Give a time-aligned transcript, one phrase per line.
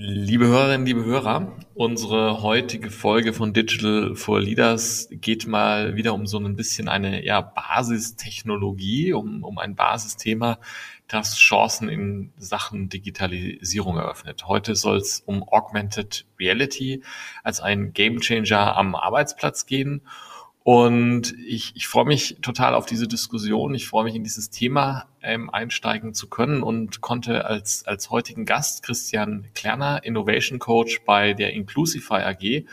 [0.00, 6.24] Liebe Hörerinnen, liebe Hörer, unsere heutige Folge von Digital for Leaders geht mal wieder um
[6.28, 10.60] so ein bisschen eine ja, Basistechnologie, um, um ein Basisthema,
[11.08, 14.46] das Chancen in Sachen Digitalisierung eröffnet.
[14.46, 17.02] Heute soll es um Augmented Reality
[17.42, 20.02] als ein Gamechanger am Arbeitsplatz gehen
[20.68, 23.74] und ich, ich freue mich total auf diese Diskussion.
[23.74, 28.44] Ich freue mich, in dieses Thema ähm, einsteigen zu können und konnte als, als heutigen
[28.44, 32.66] Gast Christian Klerner, Innovation Coach bei der Inclusify AG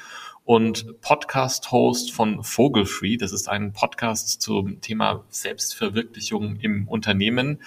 [0.43, 3.15] und Podcast-Host von Vogelfree.
[3.15, 7.61] Das ist ein Podcast zum Thema Selbstverwirklichung im Unternehmen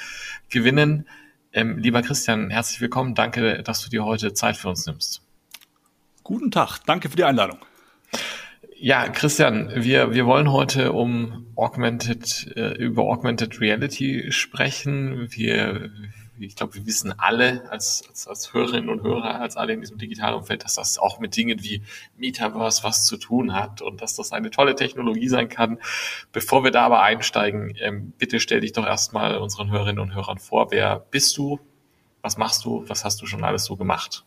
[0.51, 1.09] gewinnen.
[1.55, 3.15] Ähm, lieber Christian, herzlich willkommen.
[3.15, 5.23] Danke, dass du dir heute Zeit für uns nimmst.
[6.23, 6.81] Guten Tag.
[6.85, 7.61] Danke für die Einladung.
[8.81, 15.27] Ja, Christian, wir, wir wollen heute um Augmented, äh, über Augmented Reality sprechen.
[15.33, 15.91] Wir,
[16.39, 19.99] ich glaube, wir wissen alle als, als, als Hörerinnen und Hörer, als alle in diesem
[19.99, 21.83] digitalen Umfeld, dass das auch mit Dingen wie
[22.17, 25.79] Metaverse was zu tun hat und dass das eine tolle Technologie sein kann.
[26.31, 30.39] Bevor wir da aber einsteigen, ähm, bitte stell dich doch erstmal unseren Hörerinnen und Hörern
[30.39, 30.71] vor.
[30.71, 31.59] Wer bist du?
[32.23, 32.85] Was machst du?
[32.87, 34.25] Was hast du schon alles so gemacht?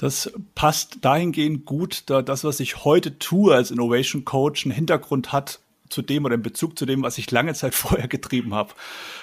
[0.00, 5.30] Das passt dahingehend gut, da das, was ich heute tue als Innovation Coach, einen Hintergrund
[5.30, 8.72] hat zu dem oder in Bezug zu dem, was ich lange Zeit vorher getrieben habe.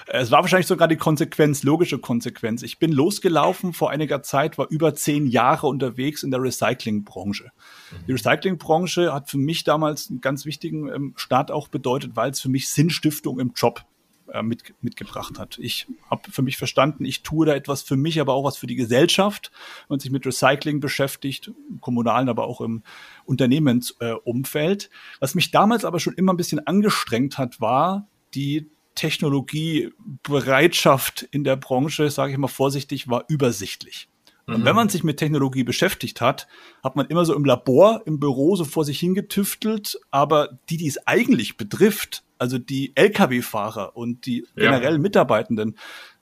[0.06, 2.62] Es war wahrscheinlich sogar die Konsequenz, logische Konsequenz.
[2.62, 7.46] Ich bin losgelaufen vor einiger Zeit, war über zehn Jahre unterwegs in der Recyclingbranche.
[7.46, 8.06] Mhm.
[8.06, 12.40] Die Recyclingbranche hat für mich damals einen ganz wichtigen ähm, Start auch bedeutet, weil es
[12.40, 13.84] für mich Sinnstiftung im Job
[14.34, 15.58] äh, mit, mitgebracht hat.
[15.60, 18.68] Ich habe für mich verstanden, ich tue da etwas für mich, aber auch was für
[18.68, 19.52] die Gesellschaft
[19.88, 22.82] und sich mit Recycling beschäftigt, im kommunalen, aber auch im
[23.26, 24.86] Unternehmensumfeld.
[24.86, 31.44] Äh, was mich damals aber schon immer ein bisschen angestrengt hat, war die Technologiebereitschaft in
[31.44, 34.10] der Branche, sage ich mal vorsichtig, war übersichtlich.
[34.48, 34.78] Und wenn mhm.
[34.78, 36.48] man sich mit Technologie beschäftigt hat,
[36.82, 40.88] hat man immer so im Labor, im Büro so vor sich hingetüftelt, aber die, die
[40.88, 45.00] es eigentlich betrifft, also die Lkw-Fahrer und die generell ja.
[45.00, 45.78] Mitarbeitenden,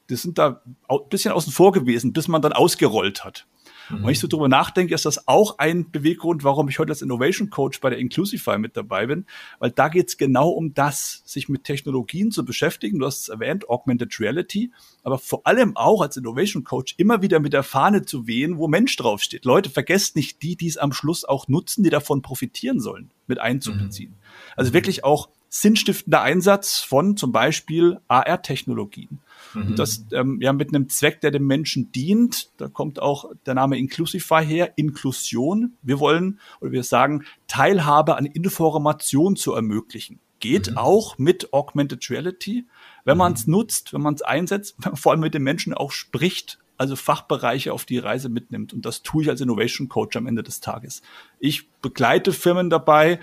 [0.10, 3.48] die sind da ein bisschen außen vor gewesen, bis man dann ausgerollt hat.
[3.90, 3.98] Mhm.
[3.98, 7.02] Und wenn ich so drüber nachdenke, ist das auch ein Beweggrund, warum ich heute als
[7.02, 9.26] Innovation Coach bei der Inclusify mit dabei bin,
[9.60, 13.00] weil da geht es genau um das, sich mit Technologien zu beschäftigen.
[13.00, 14.72] Du hast es erwähnt, Augmented Reality,
[15.04, 18.68] aber vor allem auch als Innovation Coach immer wieder mit der Fahne zu wehen, wo
[18.68, 19.46] Mensch draufsteht.
[19.46, 23.40] Leute, vergesst nicht die, die es am Schluss auch nutzen, die davon profitieren sollen, mit
[23.40, 24.12] einzubeziehen.
[24.12, 24.18] Mhm.
[24.56, 25.30] Also wirklich auch
[25.62, 29.20] sinnstiftender Einsatz von zum Beispiel AR-Technologien.
[29.54, 29.62] Mhm.
[29.62, 32.50] Und das ähm, ja mit einem Zweck, der dem Menschen dient.
[32.58, 35.78] Da kommt auch der Name Inclusify her, Inklusion.
[35.82, 40.20] Wir wollen oder wir sagen, Teilhabe an Information zu ermöglichen.
[40.42, 40.78] Geht mhm.
[40.78, 42.66] auch mit Augmented Reality,
[43.06, 43.20] wenn mhm.
[43.20, 46.98] man es nutzt, wenn man es einsetzt, vor allem mit den Menschen auch spricht, also
[46.98, 48.74] Fachbereiche auf die Reise mitnimmt.
[48.74, 51.02] Und das tue ich als Innovation Coach am Ende des Tages.
[51.40, 53.22] Ich begleite Firmen dabei,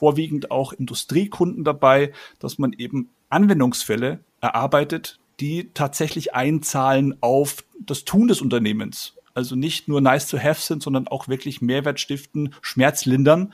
[0.00, 8.26] vorwiegend auch Industriekunden dabei, dass man eben Anwendungsfälle erarbeitet, die tatsächlich einzahlen auf das Tun
[8.26, 9.14] des Unternehmens.
[9.34, 13.52] Also nicht nur nice to have sind, sondern auch wirklich Mehrwert stiften, Schmerz lindern.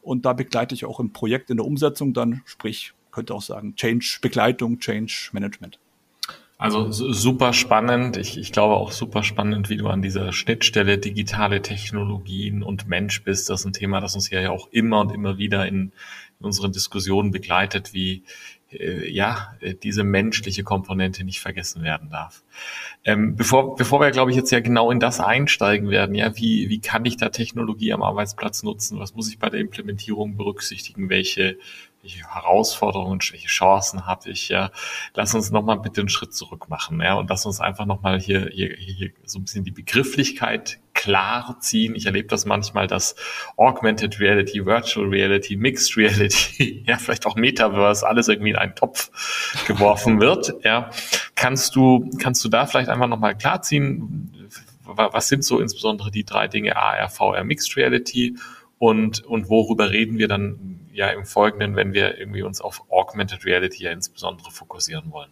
[0.00, 3.74] Und da begleite ich auch im Projekt in der Umsetzung dann, sprich, könnte auch sagen,
[3.74, 5.80] Change Begleitung, Change Management.
[6.60, 8.16] Also super spannend.
[8.16, 13.22] Ich, ich glaube auch super spannend, wie du an dieser Schnittstelle digitale Technologien und Mensch
[13.22, 13.48] bist.
[13.48, 15.92] Das ist ein Thema, das uns ja auch immer und immer wieder in,
[16.40, 18.24] in unseren Diskussionen begleitet, wie
[18.72, 19.54] äh, ja
[19.84, 22.42] diese menschliche Komponente nicht vergessen werden darf.
[23.04, 26.68] Ähm, bevor, bevor wir, glaube ich, jetzt ja genau in das einsteigen werden, ja, wie,
[26.68, 28.98] wie kann ich da Technologie am Arbeitsplatz nutzen?
[28.98, 31.08] Was muss ich bei der Implementierung berücksichtigen?
[31.08, 31.56] Welche
[32.08, 34.70] welche Herausforderungen, welche Chancen habe ich, ja.
[35.14, 38.48] Lass uns nochmal bitte einen Schritt zurück machen, ja, und lass uns einfach nochmal hier,
[38.50, 41.94] hier, hier so ein bisschen die Begrifflichkeit klar ziehen.
[41.94, 43.14] Ich erlebe das manchmal, dass
[43.56, 49.10] Augmented Reality, Virtual Reality, Mixed Reality, ja, vielleicht auch Metaverse, alles irgendwie in einen Topf
[49.66, 50.90] geworfen wird, ja.
[51.34, 54.48] Kannst du, kannst du da vielleicht einfach nochmal klar ziehen,
[54.84, 58.36] was sind so insbesondere die drei Dinge AR, VR, Mixed Reality
[58.78, 63.44] und, und worüber reden wir dann ja im Folgenden, wenn wir irgendwie uns auf Augmented
[63.44, 65.30] Reality ja insbesondere fokussieren wollen.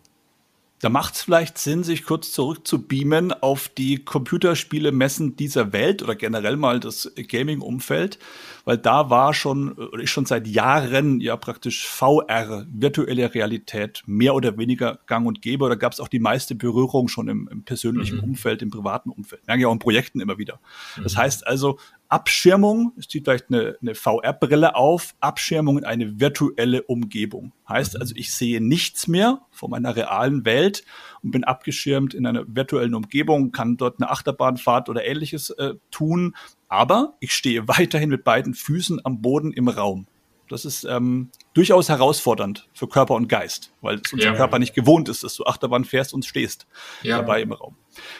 [0.80, 6.56] da macht es vielleicht Sinn, sich kurz zurückzubeamen auf die Computerspiele-Messen dieser Welt oder generell
[6.56, 8.18] mal das Gaming-Umfeld,
[8.66, 14.34] weil da war schon, oder ist schon seit Jahren ja praktisch VR, virtuelle Realität, mehr
[14.34, 15.68] oder weniger gang und gäbe.
[15.68, 18.24] Da gab es auch die meiste Berührung schon im, im persönlichen mhm.
[18.24, 19.46] Umfeld, im privaten Umfeld.
[19.46, 20.60] Merke ich auch in Projekten immer wieder.
[20.96, 21.04] Mhm.
[21.04, 26.82] Das heißt also, Abschirmung, es zieht vielleicht eine, eine VR-Brille auf, Abschirmung in eine virtuelle
[26.82, 27.52] Umgebung.
[27.68, 28.00] Heißt mhm.
[28.00, 30.84] also, ich sehe nichts mehr von meiner realen Welt
[31.22, 36.36] und bin abgeschirmt in einer virtuellen Umgebung, kann dort eine Achterbahnfahrt oder ähnliches äh, tun,
[36.68, 40.06] aber ich stehe weiterhin mit beiden Füßen am Boden im Raum.
[40.48, 44.34] Das ist ähm, durchaus herausfordernd für Körper und Geist, weil es unser ja.
[44.34, 46.66] Körper nicht gewohnt ist, dass du Achterbahn fährst und stehst
[47.02, 47.18] ja.
[47.18, 47.76] dabei im Raum.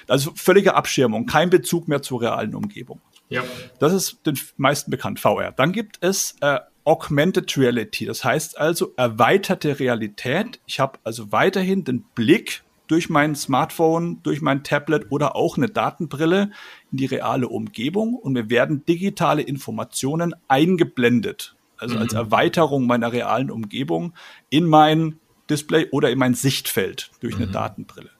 [0.09, 3.01] Also völlige Abschirmung, kein Bezug mehr zur realen Umgebung.
[3.29, 3.43] Ja.
[3.79, 5.53] Das ist den meisten bekannt, VR.
[5.53, 10.61] Dann gibt es äh, Augmented Reality, das heißt also erweiterte Realität.
[10.67, 15.69] Ich habe also weiterhin den Blick durch mein Smartphone, durch mein Tablet oder auch eine
[15.69, 16.53] Datenbrille
[16.93, 22.03] in die reale Umgebung und mir werden digitale Informationen eingeblendet, also mhm.
[22.03, 24.15] als Erweiterung meiner realen Umgebung
[24.51, 25.19] in mein
[25.51, 27.53] Display oder in mein Sichtfeld durch eine mhm.
[27.53, 28.11] Datenbrille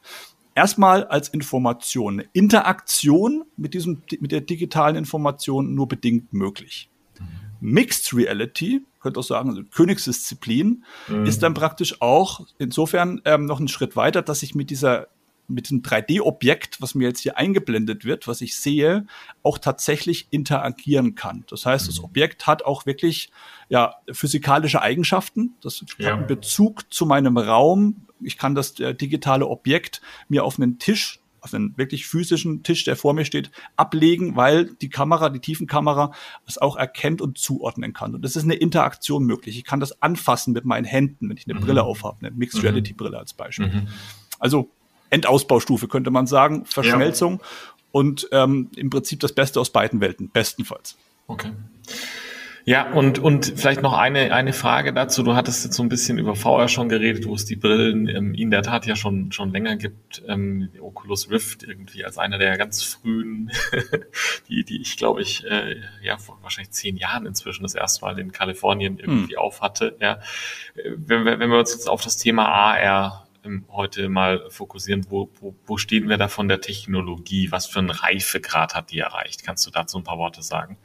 [0.57, 2.25] erstmal als Information.
[2.33, 6.91] Interaktion mit diesem, mit der digitalen Information nur bedingt möglich.
[7.61, 11.27] Mixed Reality, könnte auch sagen, also Königsdisziplin, mhm.
[11.27, 15.09] ist dann praktisch auch insofern ähm, noch einen Schritt weiter, dass ich mit dieser
[15.49, 19.07] mit dem 3D-Objekt, was mir jetzt hier eingeblendet wird, was ich sehe,
[19.43, 21.45] auch tatsächlich interagieren kann.
[21.49, 21.91] Das heißt, mhm.
[21.91, 23.31] das Objekt hat auch wirklich
[23.69, 25.55] ja, physikalische Eigenschaften.
[25.61, 26.07] Das ja.
[26.07, 28.07] hat einen Bezug zu meinem Raum.
[28.21, 32.85] Ich kann das äh, digitale Objekt mir auf einen Tisch auf einen wirklich physischen Tisch,
[32.85, 36.13] der vor mir steht, ablegen, weil die Kamera, die Tiefenkamera,
[36.47, 38.17] es auch erkennt und zuordnen kann.
[38.17, 39.57] Und das ist eine Interaktion möglich.
[39.57, 41.65] Ich kann das anfassen mit meinen Händen, wenn ich eine mhm.
[41.65, 42.69] Brille aufhabe, eine Mixed mhm.
[42.69, 43.69] Reality Brille als Beispiel.
[43.69, 43.89] Mhm.
[44.39, 44.71] Also
[45.11, 47.47] Endausbaustufe, könnte man sagen, Verschmelzung ja.
[47.93, 50.97] und ähm, im Prinzip das Beste aus beiden Welten, bestenfalls.
[51.27, 51.51] Okay.
[52.69, 55.23] Ja, und, und vielleicht noch eine, eine Frage dazu.
[55.23, 58.35] Du hattest jetzt so ein bisschen über VR schon geredet, wo es die Brillen ähm,
[58.35, 60.25] in der Tat ja schon, schon länger gibt.
[60.27, 63.53] Ähm, Oculus Rift irgendwie als einer der ganz frühen,
[64.49, 68.19] die, die ich glaube ich, äh, ja, vor wahrscheinlich zehn Jahren inzwischen das erste Mal
[68.19, 69.39] in Kalifornien irgendwie hm.
[69.39, 69.97] auf hatte.
[70.01, 70.19] Ja.
[70.75, 73.26] Wenn wir, wenn wir uns jetzt auf das Thema AR
[73.71, 77.51] heute mal fokussieren, wo, wo, wo stehen wir da von der Technologie?
[77.53, 79.45] Was für einen Reifegrad hat die erreicht?
[79.45, 80.79] Kannst du dazu ein paar Worte sagen?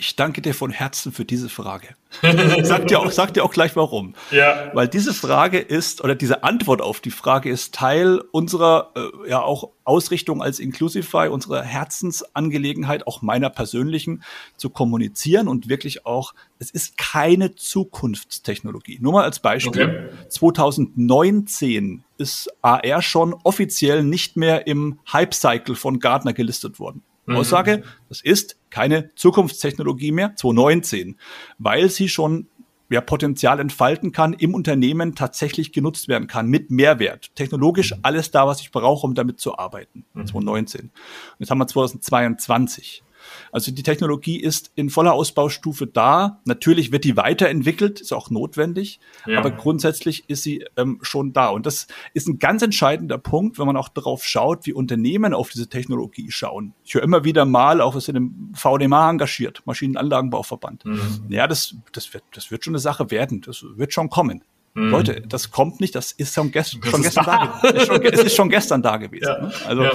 [0.00, 1.88] Ich danke dir von Herzen für diese Frage.
[2.62, 4.14] sag dir auch, sag dir auch gleich warum.
[4.30, 4.70] Ja.
[4.72, 9.42] Weil diese Frage ist, oder diese Antwort auf die Frage ist Teil unserer, äh, ja,
[9.42, 14.22] auch Ausrichtung als Inclusify, unserer Herzensangelegenheit, auch meiner persönlichen,
[14.56, 18.98] zu kommunizieren und wirklich auch, es ist keine Zukunftstechnologie.
[19.00, 19.82] Nur mal als Beispiel.
[19.82, 20.28] Okay.
[20.28, 27.02] 2019 ist AR schon offiziell nicht mehr im Hype-Cycle von Gartner gelistet worden.
[27.26, 27.36] Mhm.
[27.36, 31.16] Aussage, das ist keine Zukunftstechnologie mehr, 2019,
[31.58, 32.46] weil sie schon
[32.90, 37.34] ja, Potenzial entfalten kann, im Unternehmen tatsächlich genutzt werden kann, mit Mehrwert.
[37.34, 37.98] Technologisch mhm.
[38.02, 40.04] alles da, was ich brauche, um damit zu arbeiten.
[40.14, 40.26] Mhm.
[40.26, 40.80] 2019.
[40.82, 40.90] Und
[41.38, 43.02] jetzt haben wir 2022.
[43.52, 46.40] Also die Technologie ist in voller Ausbaustufe da.
[46.44, 49.38] Natürlich wird die weiterentwickelt, ist auch notwendig, ja.
[49.38, 51.48] aber grundsätzlich ist sie ähm, schon da.
[51.48, 55.50] Und das ist ein ganz entscheidender Punkt, wenn man auch darauf schaut, wie Unternehmen auf
[55.50, 56.74] diese Technologie schauen.
[56.84, 60.84] Ich höre immer wieder mal, auch was in dem VDMA engagiert, Maschinenanlagenbauverband.
[60.84, 61.26] Mhm.
[61.28, 63.40] Ja, das, das, wird, das wird schon eine Sache werden.
[63.40, 64.42] Das wird schon kommen.
[64.74, 64.90] Mhm.
[64.90, 68.14] Leute, das kommt nicht, das ist schon, gest das schon gestern da, da gewesen.
[68.14, 69.26] es ist schon gestern da gewesen.
[69.26, 69.40] Ja.
[69.40, 69.52] Ne?
[69.66, 69.92] Also ja.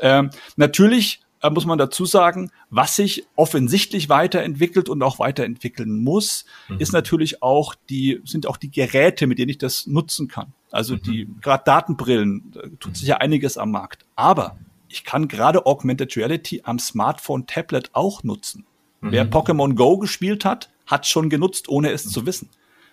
[0.00, 6.44] ähm, natürlich äh, muss man dazu sagen, was sich offensichtlich weiterentwickelt und auch weiterentwickeln muss,
[6.68, 6.78] mhm.
[6.78, 10.52] ist natürlich auch die, sind auch die Geräte, mit denen ich das nutzen kann.
[10.70, 11.02] Also mhm.
[11.02, 14.04] die, gerade Datenbrillen, da tut sich ja einiges am Markt.
[14.16, 14.56] Aber
[14.88, 18.64] ich kann gerade Augmented Reality am Smartphone, Tablet auch nutzen.
[19.00, 19.12] Mhm.
[19.12, 22.48] Wer Pokémon Go gespielt hat, hat schon genutzt, ohne es zu wissen.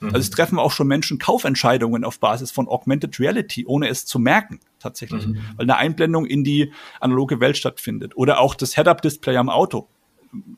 [0.08, 4.20] Also es treffen auch schon Menschen Kaufentscheidungen auf Basis von Augmented Reality, ohne es zu
[4.20, 5.38] merken tatsächlich, mhm.
[5.56, 8.16] weil eine Einblendung in die analoge Welt stattfindet.
[8.16, 9.88] Oder auch das Head-Up-Display am Auto.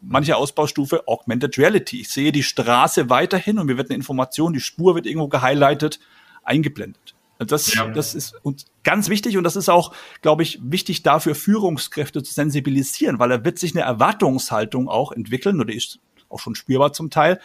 [0.02, 2.02] Manche Ausbaustufe Augmented Reality.
[2.02, 6.00] Ich sehe die Straße weiterhin und mir wird eine Information, die Spur wird irgendwo gehighlightet,
[6.44, 7.14] eingeblendet.
[7.38, 7.88] Das, ja.
[7.90, 12.34] das ist uns ganz wichtig und das ist auch, glaube ich, wichtig dafür, Führungskräfte zu
[12.34, 16.00] sensibilisieren, weil da wird sich eine Erwartungshaltung auch entwickeln oder ist
[16.30, 17.42] auch schon spürbar zum Teil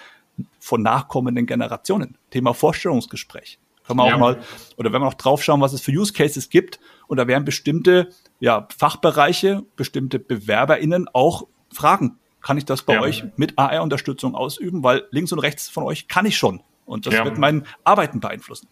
[0.58, 2.16] von nachkommenden Generationen.
[2.30, 3.58] Thema Vorstellungsgespräch.
[3.86, 4.14] Können wir ja.
[4.14, 4.38] auch mal,
[4.76, 6.78] oder wenn wir noch drauf schauen, was es für Use Cases gibt,
[7.08, 13.00] und da werden bestimmte ja, Fachbereiche, bestimmte BewerberInnen auch fragen, kann ich das bei ja.
[13.00, 14.82] euch mit AR-Unterstützung ausüben?
[14.82, 16.62] Weil links und rechts von euch kann ich schon.
[16.86, 17.24] Und das ja.
[17.24, 18.68] wird mein Arbeiten beeinflussen.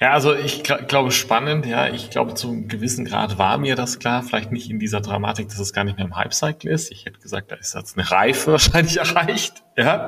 [0.00, 0.12] Ja.
[0.12, 3.98] Also ich gl glaube spannend, ja, ich glaube zu einem gewissen Grad war mir das
[3.98, 6.90] klar, vielleicht nicht in dieser Dramatik, dass es gar nicht mehr im Hype-Cycle ist.
[6.90, 10.06] Ich hätte gesagt, da ist jetzt eine Reife wahrscheinlich erreicht, ja.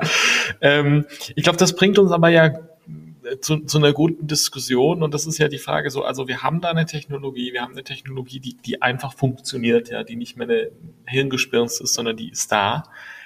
[0.61, 2.53] Ähm, ich glaube, das bringt uns aber ja
[3.41, 6.61] zu, zu einer guten Diskussion und das ist ja die Frage so, also wir haben
[6.61, 10.47] da eine Technologie, wir haben eine Technologie, die, die einfach funktioniert, ja, die nicht mehr
[10.47, 10.71] eine
[11.05, 12.83] Hirngespinst ist, sondern die ist da.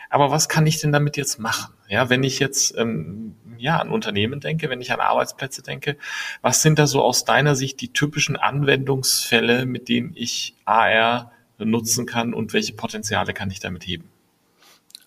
[0.09, 1.73] Aber was kann ich denn damit jetzt machen?
[1.87, 5.97] Ja, wenn ich jetzt ähm, ja, an Unternehmen denke, wenn ich an Arbeitsplätze denke,
[6.41, 12.05] was sind da so aus deiner Sicht die typischen Anwendungsfälle, mit denen ich AR nutzen
[12.05, 14.09] kann und welche Potenziale kann ich damit heben?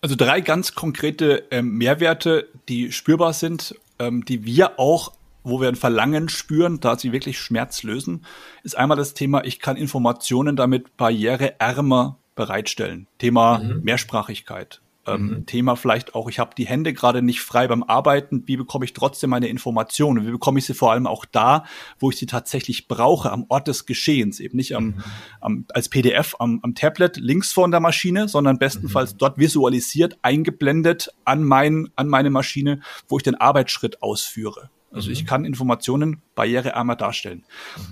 [0.01, 5.69] Also drei ganz konkrete ähm, Mehrwerte, die spürbar sind, ähm, die wir auch wo wir
[5.69, 8.25] ein Verlangen spüren, da sie wirklich Schmerz lösen,
[8.63, 13.07] ist einmal das Thema, ich kann Informationen damit barriereärmer bereitstellen.
[13.17, 13.81] Thema mhm.
[13.83, 14.81] Mehrsprachigkeit.
[15.15, 15.45] Ähm, mhm.
[15.45, 18.93] Thema vielleicht auch, ich habe die Hände gerade nicht frei beim Arbeiten, wie bekomme ich
[18.93, 20.25] trotzdem meine Informationen?
[20.25, 21.65] Wie bekomme ich sie vor allem auch da,
[21.99, 25.03] wo ich sie tatsächlich brauche, am Ort des Geschehens, eben nicht am, mhm.
[25.39, 29.17] am als PDF am, am Tablet links von der Maschine, sondern bestenfalls mhm.
[29.17, 34.69] dort visualisiert, eingeblendet an, mein, an meine Maschine, wo ich den Arbeitsschritt ausführe.
[34.91, 35.13] Also mhm.
[35.13, 37.43] ich kann Informationen barrierearmer darstellen.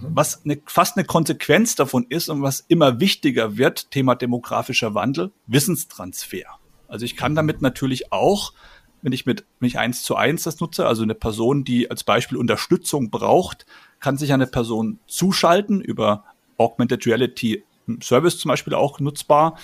[0.02, 0.08] Mhm.
[0.16, 5.32] Was eine, fast eine Konsequenz davon ist und was immer wichtiger wird, Thema demografischer Wandel,
[5.48, 6.60] Wissenstransfer.
[6.90, 8.54] Also ich kann damit natürlich auch,
[9.02, 12.04] wenn ich mit wenn ich eins zu eins das nutze, also eine Person, die als
[12.04, 13.66] Beispiel Unterstützung braucht,
[14.00, 16.26] kann sich eine Person zuschalten über
[16.58, 17.64] Augmented Reality
[18.02, 19.58] Service zum Beispiel auch nutzbar.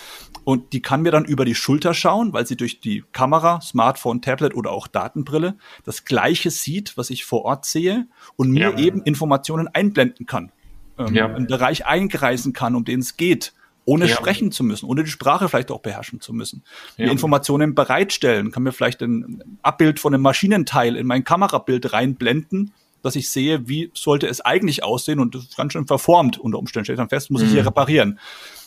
[0.44, 4.22] Und die kann mir dann über die Schulter schauen, weil sie durch die Kamera, Smartphone,
[4.22, 8.78] Tablet oder auch Datenbrille das Gleiche sieht, was ich vor Ort sehe und mir ja.
[8.78, 10.52] eben Informationen einblenden kann.
[10.98, 11.28] Ähm, ja.
[11.28, 13.54] Einen Bereich eingreisen kann, um den es geht
[13.86, 14.16] ohne ja.
[14.16, 16.64] sprechen zu müssen, ohne die Sprache vielleicht auch beherrschen zu müssen.
[16.98, 17.10] Ja.
[17.10, 22.74] Informationen bereitstellen, kann mir vielleicht ein Abbild von einem Maschinenteil in mein Kamerabild reinblenden,
[23.04, 26.58] dass ich sehe, wie sollte es eigentlich aussehen und das ist ganz schön verformt unter
[26.58, 27.48] Umständen, stellt dann fest, muss mhm.
[27.48, 28.20] ich hier reparieren.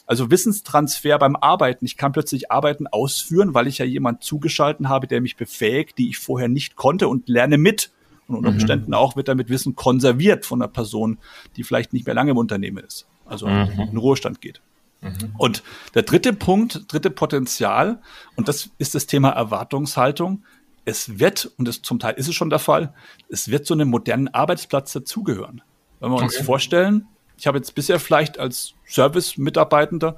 [0.07, 1.85] Also Wissenstransfer beim Arbeiten.
[1.85, 6.09] Ich kann plötzlich Arbeiten ausführen, weil ich ja jemand zugeschalten habe, der mich befähigt, die
[6.09, 7.91] ich vorher nicht konnte und lerne mit.
[8.27, 8.57] Und unter mhm.
[8.57, 8.95] Umständen mhm.
[8.95, 11.19] auch wird damit Wissen konserviert von einer Person,
[11.57, 13.71] die vielleicht nicht mehr lange im Unternehmen ist, also mhm.
[13.77, 14.63] in den Ruhestand geht.
[15.01, 15.35] Mhm.
[15.37, 15.63] Und
[15.95, 18.01] der dritte Punkt, dritte Potenzial,
[18.37, 20.45] und das ist das Thema Erwartungshaltung.
[20.85, 22.95] Es wird, und das, zum Teil ist es schon der Fall,
[23.29, 25.63] es wird zu einem modernen Arbeitsplatz dazugehören.
[26.01, 26.45] Wenn wir uns okay.
[26.45, 30.17] vorstellen, ich habe jetzt bisher vielleicht als Service-Mitarbeitender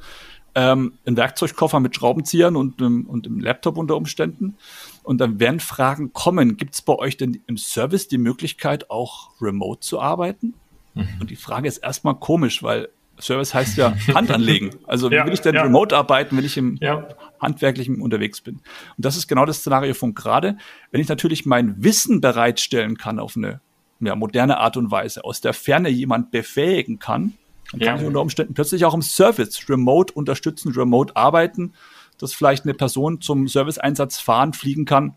[0.54, 4.56] ähm, einen Werkzeugkoffer mit Schraubenziehern und, ähm, und einem Laptop unter Umständen.
[5.02, 9.30] Und dann werden Fragen kommen, gibt es bei euch denn im Service die Möglichkeit, auch
[9.40, 10.54] remote zu arbeiten?
[10.94, 11.08] Mhm.
[11.20, 12.88] Und die Frage ist erstmal komisch, weil
[13.20, 14.70] Service heißt ja Hand anlegen.
[14.86, 15.62] Also wie ja, will ich denn ja.
[15.62, 17.08] remote arbeiten, wenn ich im ja.
[17.40, 18.56] Handwerklichen unterwegs bin?
[18.56, 20.56] Und das ist genau das Szenario von gerade.
[20.90, 23.60] Wenn ich natürlich mein Wissen bereitstellen kann auf eine
[24.00, 27.34] ja, moderne Art und Weise, aus der Ferne jemand befähigen kann,
[27.72, 31.74] dann kann ich unter Umständen plötzlich auch im Service remote unterstützen, remote arbeiten,
[32.18, 35.16] dass vielleicht eine Person zum Serviceeinsatz fahren, fliegen kann,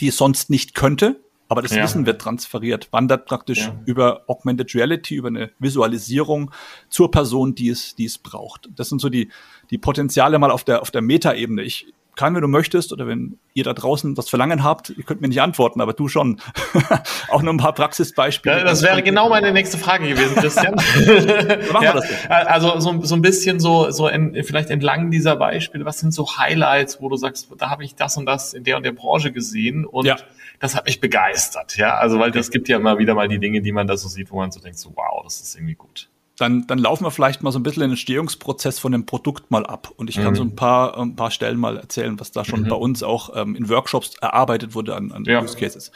[0.00, 1.82] die es sonst nicht könnte, aber das ja.
[1.82, 3.80] Wissen wird transferiert, wandert praktisch ja.
[3.86, 6.50] über Augmented Reality, über eine Visualisierung
[6.90, 8.68] zur Person, die es, die es braucht.
[8.76, 9.30] Das sind so die,
[9.70, 11.62] die Potenziale mal auf der, auf der Metaebene.
[11.62, 11.86] Ich
[12.16, 15.28] kann, wenn du möchtest, oder wenn ihr da draußen das Verlangen habt, ihr könnt mir
[15.28, 16.40] nicht antworten, aber du schon.
[17.28, 18.58] auch noch ein paar Praxisbeispiele.
[18.58, 20.74] Ja, das wäre genau meine nächste Frage gewesen, Christian.
[20.74, 22.30] machen ja, wir das denn?
[22.30, 26.36] Also so, so ein bisschen so, so in, vielleicht entlang dieser Beispiele, was sind so
[26.36, 29.32] Highlights, wo du sagst, da habe ich das und das in der und der Branche
[29.32, 30.16] gesehen und ja
[30.58, 31.96] das hat mich begeistert, ja.
[31.96, 34.30] Also weil das gibt ja immer wieder mal die Dinge, die man da so sieht,
[34.30, 36.08] wo man so denkt, so wow, das ist irgendwie gut.
[36.36, 39.66] Dann, dann laufen wir vielleicht mal so ein bisschen den Entstehungsprozess von dem Produkt mal
[39.66, 39.92] ab.
[39.96, 40.36] Und ich kann mhm.
[40.36, 42.68] so ein paar, ein paar Stellen mal erzählen, was da schon mhm.
[42.68, 45.42] bei uns auch ähm, in Workshops erarbeitet wurde an, an ja.
[45.42, 45.90] Use Cases.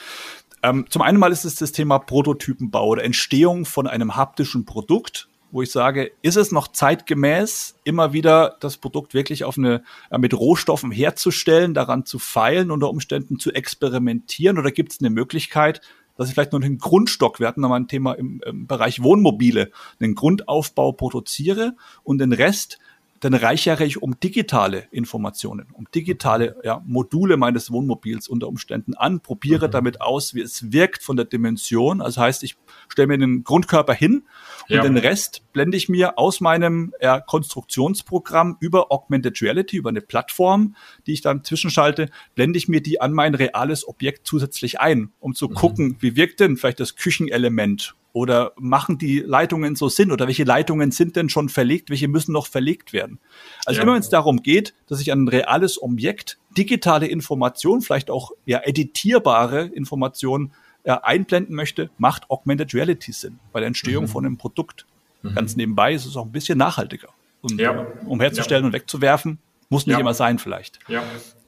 [0.65, 5.29] Ähm, zum einen mal ist es das Thema Prototypenbau oder Entstehung von einem haptischen Produkt
[5.53, 10.19] wo ich sage, ist es noch zeitgemäß, immer wieder das Produkt wirklich auf eine, äh,
[10.19, 14.59] mit Rohstoffen herzustellen, daran zu feilen, unter Umständen zu experimentieren?
[14.59, 15.83] Oder gibt es eine Möglichkeit,
[16.17, 19.71] dass ich vielleicht nur einen Grundstock, wir hatten nochmal ein Thema im, im Bereich Wohnmobile,
[20.01, 22.79] einen Grundaufbau produziere und den Rest
[23.23, 29.21] dann reichere ich um digitale Informationen, um digitale ja, Module meines Wohnmobils unter Umständen an,
[29.21, 29.71] probiere mhm.
[29.71, 32.01] damit aus, wie es wirkt von der Dimension.
[32.01, 32.57] Also heißt, ich
[32.89, 34.25] stelle mir den Grundkörper hin
[34.69, 34.83] und ja.
[34.83, 40.75] den Rest blende ich mir aus meinem ja, Konstruktionsprogramm über Augmented Reality, über eine Plattform,
[41.07, 45.37] die ich dann zwischenschalte, blende ich mir die an mein reales Objekt zusätzlich ein, um
[45.37, 45.55] zu mhm.
[45.55, 50.13] gucken, wie wirkt denn vielleicht das Küchenelement oder machen die Leitungen so Sinn?
[50.13, 51.91] Oder welche Leitungen sind denn schon verlegt?
[51.91, 53.19] Welche müssen noch verlegt werden?
[53.65, 53.85] Also ja.
[53.85, 58.61] immer wenn es darum geht, dass ich ein reales Objekt, digitale Information, vielleicht auch ja
[58.65, 60.53] editierbare Informationen
[60.85, 64.09] äh, einblenden möchte, macht Augmented Reality Sinn bei der Entstehung mhm.
[64.09, 64.87] von einem Produkt.
[65.23, 65.35] Mhm.
[65.35, 67.09] Ganz nebenbei ist es auch ein bisschen nachhaltiger.
[67.41, 67.87] Und, ja.
[68.07, 68.67] um herzustellen ja.
[68.67, 69.39] und wegzuwerfen,
[69.69, 70.01] muss nicht ja.
[70.01, 70.79] immer sein vielleicht.
[70.87, 71.03] Ja.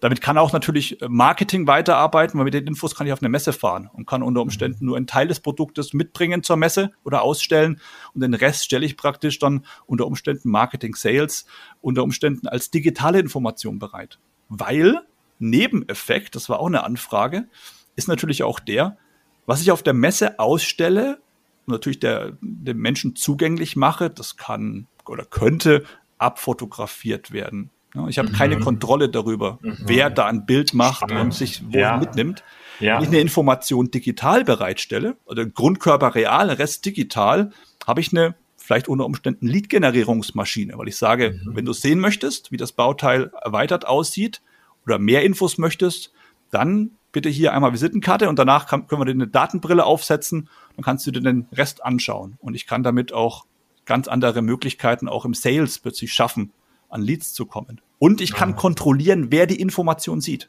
[0.04, 3.30] Damit kann auch natürlich äh, Marketing weiterarbeiten, weil mit den Infos kann ich auf eine
[3.30, 7.22] Messe fahren und kann unter Umständen nur einen Teil des Produktes mitbringen zur Messe oder
[7.22, 7.80] ausstellen
[8.12, 11.46] und den Rest stelle ich praktisch dann unter Umständen Marketing, Sales,
[11.80, 14.18] unter Umständen als digitale Information bereit.
[14.50, 15.00] Weil
[15.38, 17.48] Nebeneffekt, das war auch eine Anfrage,
[17.96, 18.98] ist natürlich auch der,
[19.46, 21.22] was ich auf der Messe ausstelle,
[21.64, 25.84] natürlich der, dem Menschen zugänglich mache, das kann oder könnte
[26.18, 27.70] abfotografiert werden.
[28.08, 28.32] Ich habe mhm.
[28.32, 29.78] keine Kontrolle darüber, mhm.
[29.84, 31.20] wer da ein Bild macht Spannend.
[31.20, 31.96] und sich wo ja.
[31.96, 32.42] mitnimmt.
[32.80, 32.96] Ja.
[32.96, 37.50] Wenn ich eine Information digital bereitstelle, oder Grundkörper real, Rest digital,
[37.86, 41.54] habe ich eine vielleicht unter Umständen Lead-Generierungsmaschine, weil ich sage, mhm.
[41.54, 44.40] wenn du sehen möchtest, wie das Bauteil erweitert aussieht
[44.86, 46.12] oder mehr Infos möchtest,
[46.50, 50.84] dann bitte hier einmal Visitenkarte und danach kann, können wir dir eine Datenbrille aufsetzen, dann
[50.84, 52.38] kannst du dir den Rest anschauen.
[52.40, 53.44] Und ich kann damit auch
[53.84, 56.52] ganz andere Möglichkeiten auch im Sales plötzlich schaffen,
[56.94, 57.80] an Leads zu kommen.
[57.98, 58.56] Und ich kann ja.
[58.56, 60.48] kontrollieren, wer die Information sieht.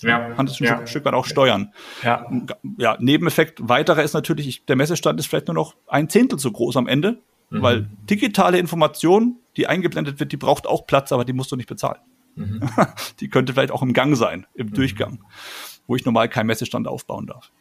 [0.00, 0.30] Ja.
[0.30, 0.80] Kann das ja.
[0.80, 1.72] ein Stück weit auch steuern.
[2.02, 2.26] Ja.
[2.76, 6.50] ja, Nebeneffekt weiterer ist natürlich, ich, der Messestand ist vielleicht nur noch ein Zehntel so
[6.50, 7.18] groß am Ende,
[7.50, 7.62] mhm.
[7.62, 11.68] weil digitale Information, die eingeblendet wird, die braucht auch Platz, aber die musst du nicht
[11.68, 12.00] bezahlen.
[12.34, 12.68] Mhm.
[13.20, 14.74] die könnte vielleicht auch im Gang sein, im mhm.
[14.74, 15.24] Durchgang,
[15.86, 17.52] wo ich normal keinen Messestand aufbauen darf.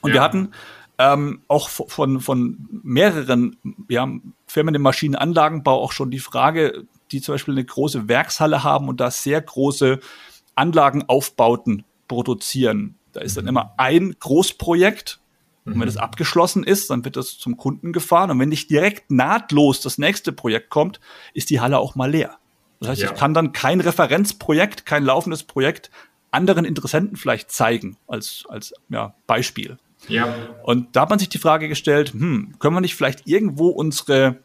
[0.00, 0.14] Und ja.
[0.14, 0.50] wir hatten
[0.98, 3.56] ähm, auch von, von mehreren
[3.88, 4.08] ja,
[4.46, 9.00] Firmen im Maschinenanlagenbau auch schon die Frage, die zum Beispiel eine große Werkshalle haben und
[9.00, 10.00] da sehr große
[10.54, 12.96] Anlagenaufbauten produzieren.
[13.12, 13.48] Da ist dann mhm.
[13.48, 15.20] immer ein Großprojekt.
[15.64, 15.86] Und wenn mhm.
[15.86, 18.30] das abgeschlossen ist, dann wird das zum Kunden gefahren.
[18.30, 20.98] Und wenn nicht direkt nahtlos das nächste Projekt kommt,
[21.34, 22.38] ist die Halle auch mal leer.
[22.80, 23.10] Das heißt, ja.
[23.10, 25.90] ich kann dann kein Referenzprojekt, kein laufendes Projekt
[26.30, 29.78] anderen Interessenten vielleicht zeigen als, als ja, Beispiel.
[30.08, 30.34] Ja.
[30.62, 34.38] Und da hat man sich die Frage gestellt, hm, können wir nicht vielleicht irgendwo unsere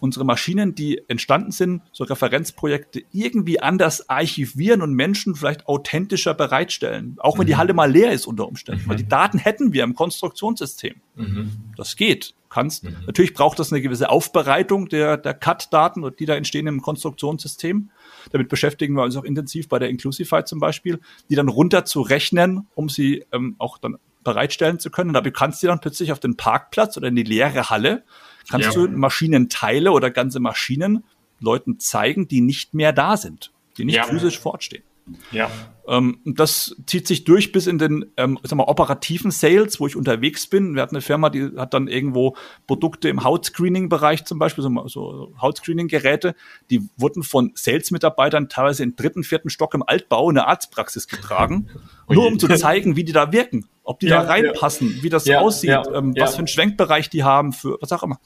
[0.00, 7.16] unsere Maschinen, die entstanden sind, so Referenzprojekte irgendwie anders archivieren und Menschen vielleicht authentischer bereitstellen.
[7.18, 7.48] Auch wenn mhm.
[7.48, 8.84] die Halle mal leer ist unter Umständen.
[8.84, 8.88] Mhm.
[8.88, 10.96] Weil die Daten hätten wir im Konstruktionssystem.
[11.16, 11.50] Mhm.
[11.76, 12.34] Das geht.
[12.50, 12.84] Kannst.
[12.84, 12.96] Mhm.
[13.06, 17.90] Natürlich braucht das eine gewisse Aufbereitung der, der CAD-Daten, die da entstehen im Konstruktionssystem.
[18.32, 22.88] Damit beschäftigen wir uns auch intensiv bei der Inclusify zum Beispiel, die dann runterzurechnen, um
[22.88, 25.14] sie ähm, auch dann bereitstellen zu können.
[25.14, 28.04] Und da kannst du dann plötzlich auf den Parkplatz oder in die leere Halle
[28.48, 28.86] kannst ja.
[28.86, 31.04] du Maschinenteile oder ganze Maschinen
[31.40, 34.04] Leuten zeigen, die nicht mehr da sind, die nicht ja.
[34.04, 34.82] physisch fortstehen.
[35.30, 35.50] Ja.
[35.86, 39.96] Ähm, das zieht sich durch bis in den ähm, sag mal, operativen Sales, wo ich
[39.96, 40.74] unterwegs bin.
[40.74, 45.34] Wir hatten eine Firma, die hat dann irgendwo Produkte im Hautscreening-Bereich zum Beispiel, so, so
[45.40, 46.34] Hautscreening-Geräte,
[46.70, 51.68] die wurden von Sales-Mitarbeitern teilweise im dritten, vierten Stock im Altbau in der Arztpraxis getragen,
[52.08, 55.02] nur um zu zeigen, wie die da wirken, ob die ja, da reinpassen, ja.
[55.02, 58.18] wie das aussieht, ähm, was für einen Schwenkbereich die haben, für was auch immer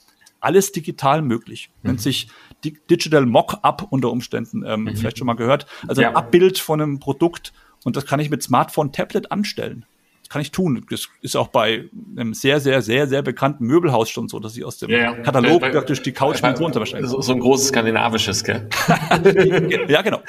[0.42, 1.70] alles digital möglich.
[1.82, 1.90] Mhm.
[1.90, 2.28] Nennt sich
[2.64, 4.96] Digital Mock-up unter Umständen, ähm, mhm.
[4.96, 5.66] vielleicht schon mal gehört.
[5.86, 7.52] Also ein Abbild von einem Produkt
[7.84, 9.86] und das kann ich mit Smartphone, Tablet anstellen
[10.32, 10.84] kann ich tun.
[10.88, 14.64] Das ist auch bei einem sehr, sehr, sehr, sehr bekannten Möbelhaus schon so, dass ich
[14.64, 15.12] aus dem ja, ja.
[15.16, 17.10] Katalog bei, praktisch die Couch mit runter wahrscheinlich.
[17.10, 18.66] So, so ein großes skandinavisches, gell?
[19.88, 20.22] ja, genau.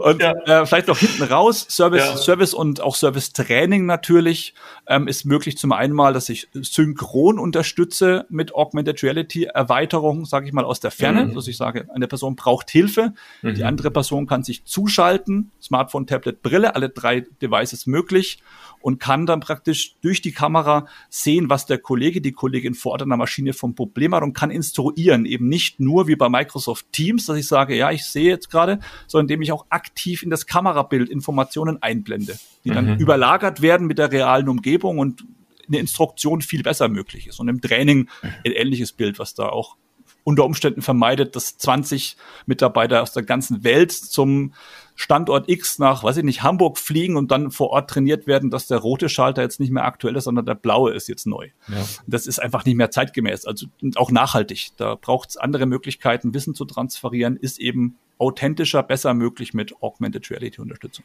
[0.00, 0.32] und ja.
[0.46, 4.54] Äh, vielleicht noch hinten raus, Service, Service und auch Service-Training natürlich
[4.86, 10.46] ähm, ist möglich zum einen mal, dass ich synchron unterstütze mit Augmented Reality Erweiterung, sage
[10.46, 11.34] ich mal, aus der Ferne, mhm.
[11.34, 13.12] dass ich sage, eine Person braucht Hilfe,
[13.42, 13.54] mhm.
[13.54, 18.38] die andere Person kann sich zuschalten, Smartphone, Tablet, Brille, alle drei Devices möglich
[18.80, 23.02] und kann dann praktisch durch die Kamera sehen, was der Kollege, die Kollegin vor Ort
[23.02, 25.24] an der Maschine vom Problem hat und kann instruieren.
[25.24, 28.80] Eben nicht nur wie bei Microsoft Teams, dass ich sage, ja, ich sehe jetzt gerade,
[29.06, 32.98] sondern indem ich auch aktiv in das Kamerabild Informationen einblende, die dann mhm.
[32.98, 35.24] überlagert werden mit der realen Umgebung und
[35.66, 37.40] eine Instruktion viel besser möglich ist.
[37.40, 39.76] Und im Training ein ähnliches Bild, was da auch
[40.24, 44.52] unter Umständen vermeidet, dass 20 Mitarbeiter aus der ganzen Welt zum
[44.94, 48.66] Standort X nach, weiß ich nicht, Hamburg fliegen und dann vor Ort trainiert werden, dass
[48.66, 51.50] der rote Schalter jetzt nicht mehr aktuell ist, sondern der blaue ist jetzt neu.
[51.68, 51.84] Ja.
[52.06, 54.70] Das ist einfach nicht mehr zeitgemäß, also auch nachhaltig.
[54.76, 60.28] Da braucht es andere Möglichkeiten, Wissen zu transferieren, ist eben authentischer, besser möglich mit Augmented
[60.30, 61.04] Reality Unterstützung.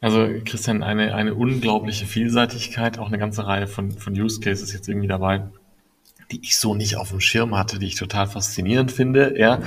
[0.00, 4.88] Also Christian, eine, eine unglaubliche Vielseitigkeit, auch eine ganze Reihe von, von Use Cases jetzt
[4.88, 5.48] irgendwie dabei
[6.32, 9.38] die ich so nicht auf dem Schirm hatte, die ich total faszinierend finde.
[9.38, 9.60] Ja,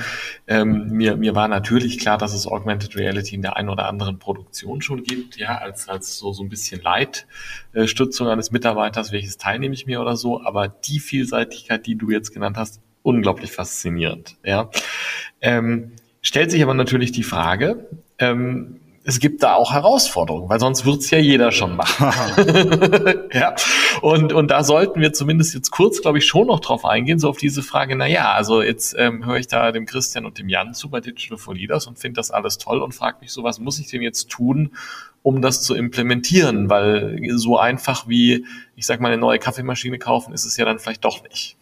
[0.46, 4.18] ähm, mir, mir war natürlich klar, dass es Augmented Reality in der einen oder anderen
[4.18, 9.60] Produktion schon gibt, ja, als, als so, so ein bisschen Leitstützung eines Mitarbeiters, welches Teil
[9.60, 10.42] nehme ich mir oder so.
[10.42, 14.36] Aber die Vielseitigkeit, die du jetzt genannt hast, unglaublich faszinierend.
[14.44, 14.70] Ja,
[15.40, 20.84] ähm, stellt sich aber natürlich die Frage, ähm, es gibt da auch Herausforderungen, weil sonst
[20.84, 22.10] wird's ja jeder schon machen.
[23.32, 23.54] ja.
[24.02, 27.28] Und, und da sollten wir zumindest jetzt kurz, glaube ich, schon noch drauf eingehen, so
[27.28, 30.48] auf diese Frage, na ja, also jetzt ähm, höre ich da dem Christian und dem
[30.48, 33.44] Jan zu bei Digital for Leaders und finde das alles toll und frage mich so,
[33.44, 34.72] was muss ich denn jetzt tun,
[35.22, 36.68] um das zu implementieren?
[36.68, 40.80] Weil so einfach wie, ich sag mal, eine neue Kaffeemaschine kaufen, ist es ja dann
[40.80, 41.56] vielleicht doch nicht.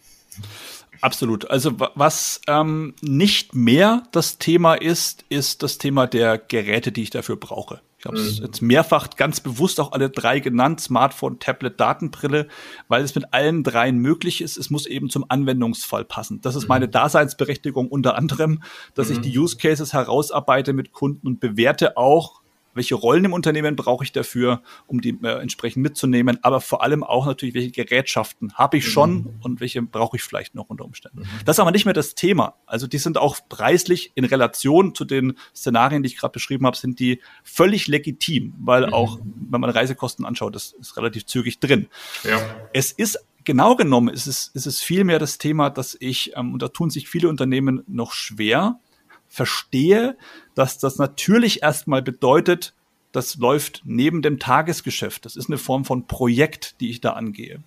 [1.01, 1.49] Absolut.
[1.49, 7.09] Also was ähm, nicht mehr das Thema ist, ist das Thema der Geräte, die ich
[7.09, 7.81] dafür brauche.
[8.05, 8.45] Ich habe es mhm.
[8.45, 12.47] jetzt mehrfach ganz bewusst auch alle drei genannt, Smartphone, Tablet, Datenbrille,
[12.87, 14.57] weil es mit allen dreien möglich ist.
[14.57, 16.39] Es muss eben zum Anwendungsfall passen.
[16.41, 16.69] Das ist mhm.
[16.69, 18.61] meine Daseinsberechtigung unter anderem,
[18.93, 19.15] dass mhm.
[19.15, 22.41] ich die Use Cases herausarbeite mit Kunden und bewerte auch,
[22.75, 27.03] welche Rollen im Unternehmen brauche ich dafür, um die äh, entsprechend mitzunehmen, aber vor allem
[27.03, 29.33] auch natürlich, welche Gerätschaften habe ich schon mhm.
[29.41, 31.19] und welche brauche ich vielleicht noch unter Umständen.
[31.21, 31.27] Mhm.
[31.45, 32.55] Das ist aber nicht mehr das Thema.
[32.65, 36.77] Also die sind auch preislich in Relation zu den Szenarien, die ich gerade beschrieben habe,
[36.77, 38.93] sind die völlig legitim, weil mhm.
[38.93, 41.87] auch, wenn man Reisekosten anschaut, das ist relativ zügig drin.
[42.23, 42.39] Ja.
[42.73, 46.61] Es ist genau genommen ist es, ist es vielmehr das Thema, dass ich, ähm, und
[46.61, 48.79] da tun sich viele Unternehmen noch schwer,
[49.35, 50.17] verstehe,
[50.55, 52.73] dass das natürlich erstmal bedeutet,
[53.11, 55.25] das läuft neben dem Tagesgeschäft.
[55.25, 57.61] Das ist eine Form von Projekt, die ich da angehe.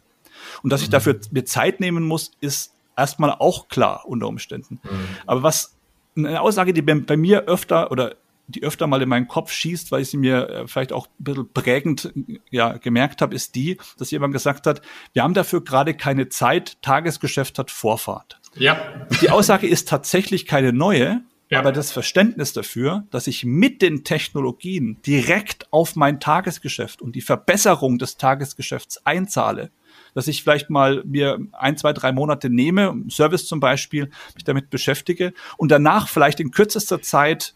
[0.63, 1.21] Und dass ich dafür mhm.
[1.31, 4.81] mir Zeit nehmen muss, ist erstmal auch klar unter Umständen.
[4.83, 5.07] Mhm.
[5.27, 5.77] Aber was
[6.17, 10.01] eine Aussage, die bei, mir öfter oder die öfter mal in meinen Kopf schießt, weil
[10.01, 12.13] ich sie mir äh, vielleicht auch ein bisschen prägend
[12.51, 14.81] ja, gemerkt habe, ist die, dass jemand gesagt hat,
[15.13, 18.41] wir haben dafür gerade keine Zeit, Tagesgeschäft hat Vorfahrt.
[18.55, 19.07] Ja.
[19.21, 21.61] Die Aussage ist tatsächlich keine neue, ja.
[21.61, 27.23] Aber das Verständnis dafür, dass ich mit den Technologien direkt auf mein Tagesgeschäft und die
[27.23, 29.71] Verbesserung des Tagesgeschäfts einzahle,
[30.15, 34.69] dass ich vielleicht mal mir ein, zwei, drei Monate nehme, Service zum Beispiel, mich damit
[34.69, 37.55] beschäftige und danach vielleicht in kürzester Zeit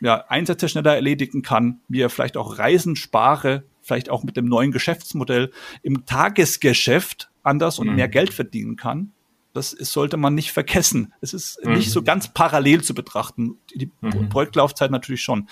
[0.00, 4.72] ja, Einsätze schneller erledigen kann, mir vielleicht auch Reisen spare, vielleicht auch mit dem neuen
[4.72, 5.52] Geschäftsmodell
[5.82, 7.96] im Tagesgeschäft anders und mhm.
[7.96, 9.12] mehr Geld verdienen kann
[9.54, 11.14] das ist, sollte man nicht vergessen.
[11.20, 11.74] Es ist mhm.
[11.74, 13.56] nicht so ganz parallel zu betrachten.
[13.74, 14.28] Die mhm.
[14.28, 15.48] Projektlaufzeit natürlich schon.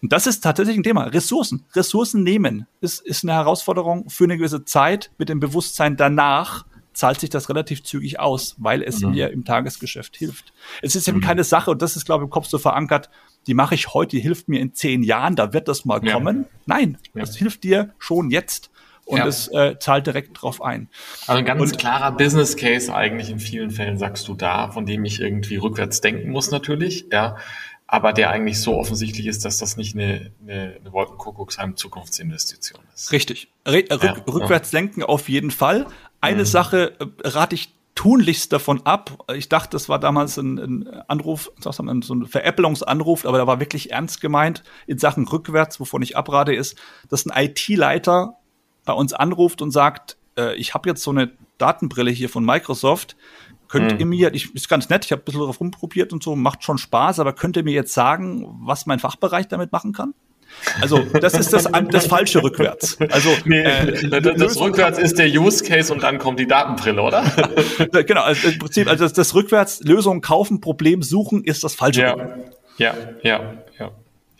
[0.00, 1.04] Und das ist tatsächlich ein Thema.
[1.04, 1.66] Ressourcen.
[1.74, 7.20] Ressourcen nehmen ist, ist eine Herausforderung für eine gewisse Zeit mit dem Bewusstsein danach zahlt
[7.20, 9.12] sich das relativ zügig aus, weil es mhm.
[9.12, 10.52] mir im Tagesgeschäft hilft.
[10.82, 11.22] Es ist eben mhm.
[11.22, 13.08] keine Sache, und das ist, glaube ich, im Kopf so verankert,
[13.46, 16.12] die mache ich heute, die hilft mir in zehn Jahren, da wird das mal ja.
[16.12, 16.44] kommen.
[16.66, 17.22] Nein, ja.
[17.22, 18.70] das hilft dir schon jetzt
[19.04, 19.26] und ja.
[19.26, 20.88] es äh, zahlt direkt drauf ein.
[21.26, 24.86] Also ein ganz und, klarer Business Case eigentlich in vielen Fällen sagst du da, von
[24.86, 27.36] dem ich irgendwie rückwärts denken muss natürlich, ja,
[27.86, 33.12] aber der eigentlich so offensichtlich ist, dass das nicht eine, eine, eine Wolkenkuckucksheim Zukunftsinvestition ist.
[33.12, 33.48] Richtig.
[33.66, 35.86] Ja, rück, rückwärts denken auf jeden Fall.
[36.20, 36.46] Eine mhm.
[36.46, 39.24] Sache äh, rate ich tunlichst davon ab.
[39.34, 43.90] Ich dachte, das war damals ein, ein Anruf, so ein Veräppelungsanruf, aber da war wirklich
[43.90, 46.78] ernst gemeint in Sachen rückwärts, wovon ich abrate, ist,
[47.10, 48.38] dass ein IT-Leiter
[48.84, 53.16] bei uns anruft und sagt, äh, ich habe jetzt so eine Datenbrille hier von Microsoft,
[53.68, 54.00] könnt hm.
[54.00, 56.62] ihr mir, ich, ist ganz nett, ich habe ein bisschen drauf rumprobiert und so, macht
[56.64, 60.14] schon Spaß, aber könnt ihr mir jetzt sagen, was mein Fachbereich damit machen kann?
[60.80, 62.98] Also das ist das, das falsche rückwärts.
[63.10, 67.00] Also nee, äh, das, das rückwärts ist der Use Case und dann kommt die Datenbrille,
[67.00, 67.24] oder?
[68.06, 72.02] genau, also im Prinzip, also das, das rückwärts Lösung kaufen, Problem suchen ist das falsche.
[72.02, 72.16] Ja,
[72.76, 73.61] ja, ja, ja.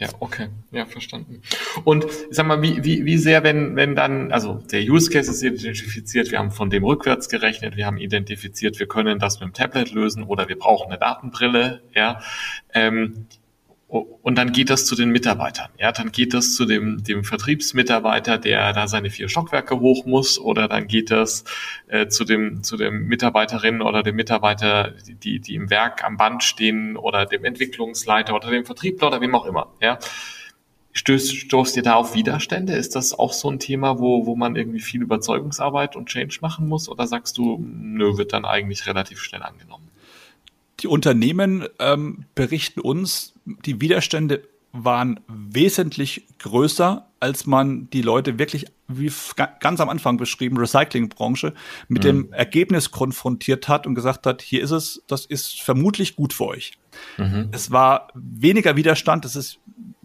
[0.03, 1.43] Ja, okay, ja, verstanden.
[1.85, 5.45] Und sag mal, wie, wie, wie sehr, wenn, wenn dann, also der Use Case ist
[5.45, 9.53] identifiziert, wir haben von dem rückwärts gerechnet, wir haben identifiziert, wir können das mit dem
[9.53, 12.21] Tablet lösen oder wir brauchen eine Datenbrille, ja.
[12.75, 13.27] Ähm,
[13.93, 15.69] und dann geht das zu den Mitarbeitern.
[15.79, 20.39] Ja, dann geht das zu dem, dem Vertriebsmitarbeiter, der da seine vier Stockwerke hoch muss,
[20.39, 21.45] oder dann geht das
[21.89, 26.43] äh, zu dem, zu dem Mitarbeiterin oder dem Mitarbeiter, die, die im Werk am Band
[26.43, 29.75] stehen, oder dem Entwicklungsleiter oder dem Vertriebler oder wem auch immer.
[29.83, 29.99] Ja.
[30.95, 32.73] Stößt, stoßt ihr da auf Widerstände?
[32.73, 36.67] Ist das auch so ein Thema, wo, wo man irgendwie viel Überzeugungsarbeit und Change machen
[36.67, 36.89] muss?
[36.89, 39.92] Oder sagst du, nö, wird dann eigentlich relativ schnell angenommen?
[40.83, 44.43] Die Unternehmen ähm, berichten uns, die Widerstände
[44.73, 49.13] waren wesentlich größer, als man die Leute wirklich, wie
[49.61, 51.55] ganz am Anfang beschrieben, Recyclingbranche,
[51.89, 52.07] mit mhm.
[52.07, 56.47] dem Ergebnis konfrontiert hat und gesagt hat, hier ist es, das ist vermutlich gut für
[56.47, 56.73] euch.
[57.19, 57.51] Mhm.
[57.53, 59.61] Es war weniger Widerstand, das ist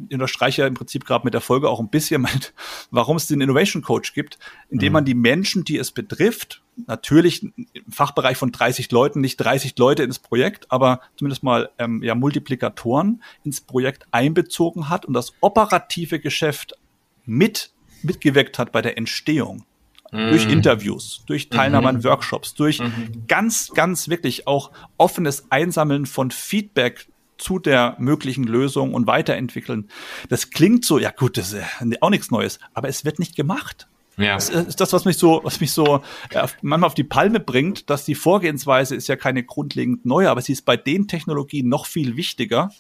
[0.10, 2.28] ich unterstreiche ja im Prinzip gerade mit der Folge auch ein bisschen,
[2.92, 4.38] warum es den Innovation Coach gibt,
[4.70, 4.94] indem mhm.
[4.94, 10.04] man die Menschen, die es betrifft, natürlich im Fachbereich von 30 Leuten, nicht 30 Leute
[10.04, 16.20] ins Projekt, aber zumindest mal ähm, ja, Multiplikatoren ins Projekt einbezogen hat und das operative
[16.20, 16.76] Geschäft
[17.26, 17.72] mit
[18.04, 19.66] mitgewirkt hat bei der Entstehung.
[20.12, 20.30] Mhm.
[20.30, 21.98] Durch Interviews, durch Teilnahme mhm.
[21.98, 23.26] an Workshops, durch mhm.
[23.28, 29.90] ganz, ganz wirklich auch offenes Einsammeln von Feedback zu der möglichen Lösung und weiterentwickeln.
[30.30, 33.88] Das klingt so, ja gut, das ist auch nichts Neues, aber es wird nicht gemacht.
[34.18, 34.34] Ja.
[34.34, 36.02] Das ist das, was mich so, was mich so
[36.32, 40.42] äh, manchmal auf die Palme bringt, dass die Vorgehensweise ist ja keine grundlegend neue, aber
[40.42, 42.72] sie ist bei den Technologien noch viel wichtiger,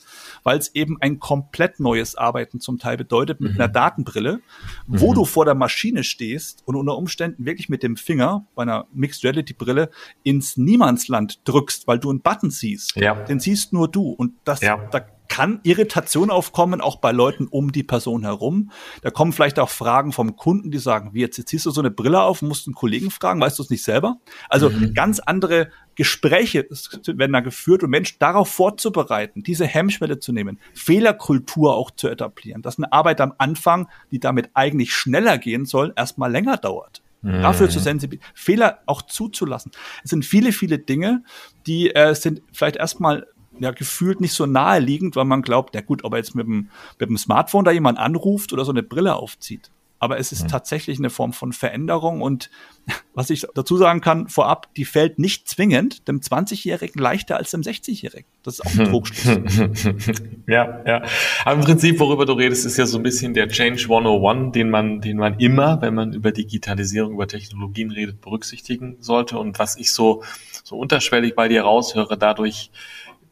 [0.43, 3.61] weil es eben ein komplett neues Arbeiten zum Teil bedeutet mit mhm.
[3.61, 4.39] einer Datenbrille,
[4.87, 5.15] wo mhm.
[5.15, 9.23] du vor der Maschine stehst und unter Umständen wirklich mit dem Finger bei einer Mixed
[9.23, 9.91] Reality Brille
[10.23, 12.95] ins Niemandsland drückst, weil du einen Button siehst.
[12.95, 13.13] Ja.
[13.13, 14.77] Den siehst nur du und das, ja.
[14.91, 18.71] da kann Irritation aufkommen, auch bei Leuten um die Person herum.
[19.01, 21.81] Da kommen vielleicht auch Fragen vom Kunden, die sagen, wie jetzt, jetzt ziehst du so
[21.81, 24.17] eine Brille auf musst einen Kollegen fragen, weißt du es nicht selber?
[24.49, 24.93] Also mhm.
[24.93, 26.67] ganz andere Gespräche
[27.07, 32.61] werden da geführt und Menschen darauf vorzubereiten, diese Hemmschwelle zu nehmen, Fehlerkultur auch zu etablieren,
[32.61, 37.01] dass eine Arbeit am Anfang, die damit eigentlich schneller gehen soll, erstmal länger dauert.
[37.21, 37.41] Mhm.
[37.41, 39.71] Dafür zu sensibilisieren, Fehler auch zuzulassen.
[40.03, 41.23] Es sind viele, viele Dinge,
[41.65, 43.25] die äh, sind vielleicht erstmal
[43.59, 46.69] ja gefühlt nicht so naheliegend, weil man glaubt, ja gut, ob er jetzt mit dem,
[46.99, 49.71] mit dem Smartphone da jemand anruft oder so eine Brille aufzieht.
[49.99, 50.47] Aber es ist mhm.
[50.49, 52.51] tatsächlich eine Form von Veränderung und
[53.13, 57.61] was ich dazu sagen kann, vorab, die fällt nicht zwingend dem 20-Jährigen leichter als dem
[57.61, 58.29] 60-Jährigen.
[58.43, 59.57] Das ist auch ein Trugschluss.
[60.47, 61.03] ja, ja.
[61.43, 64.69] Aber im Prinzip, worüber du redest, ist ja so ein bisschen der Change 101, den
[64.69, 69.39] man, den man immer, wenn man über Digitalisierung, über Technologien redet, berücksichtigen sollte.
[69.39, 70.23] Und was ich so,
[70.63, 72.69] so unterschwellig bei dir raushöre, dadurch,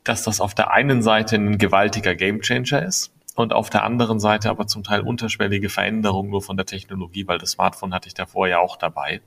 [0.06, 4.50] dass das auf der einen Seite ein gewaltiger Gamechanger ist und auf der anderen Seite
[4.50, 8.48] aber zum Teil unterschwellige Veränderungen nur von der Technologie, weil das Smartphone hatte ich davor
[8.48, 9.22] ja auch dabei.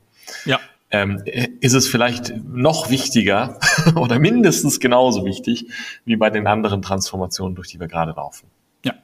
[0.45, 0.59] Ja.
[0.91, 1.21] Ähm,
[1.61, 3.59] ist es vielleicht noch wichtiger
[3.95, 5.67] oder mindestens genauso wichtig
[6.03, 8.47] wie bei den anderen Transformationen, durch die wir gerade laufen.
[8.83, 8.95] Ja,